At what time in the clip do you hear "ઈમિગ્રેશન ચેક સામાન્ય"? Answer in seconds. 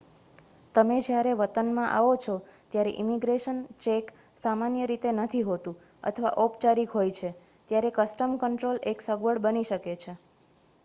2.95-4.87